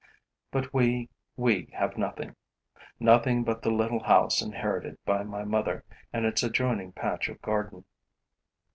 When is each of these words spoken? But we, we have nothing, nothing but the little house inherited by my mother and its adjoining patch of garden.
But 0.49 0.73
we, 0.73 1.09
we 1.37 1.69
have 1.73 1.95
nothing, 1.95 2.35
nothing 2.99 3.43
but 3.43 3.61
the 3.61 3.69
little 3.69 4.01
house 4.01 4.41
inherited 4.41 4.97
by 5.05 5.21
my 5.21 5.43
mother 5.43 5.83
and 6.11 6.25
its 6.25 6.41
adjoining 6.41 6.91
patch 6.93 7.29
of 7.29 7.39
garden. 7.43 7.85